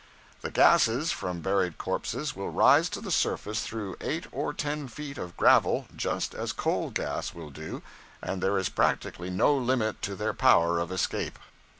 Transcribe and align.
'The 0.41 0.49
gases 0.49 1.11
(from 1.11 1.41
buried 1.41 1.77
corpses) 1.77 2.35
will 2.35 2.49
rise 2.49 2.89
to 2.89 2.99
the 2.99 3.11
surface 3.11 3.61
through 3.61 3.95
eight 4.01 4.25
or 4.31 4.51
ten 4.51 4.87
feet 4.87 5.19
of 5.19 5.37
gravel, 5.37 5.85
just 5.95 6.33
as 6.33 6.51
coal 6.53 6.89
gas 6.89 7.35
will 7.35 7.51
do, 7.51 7.83
and 8.19 8.41
there 8.41 8.57
is 8.57 8.67
practically 8.67 9.29
no 9.29 9.53
limit 9.53 10.01
to 10.01 10.15
their 10.15 10.33
power 10.33 10.79
of 10.79 10.91
escape. 10.91 11.37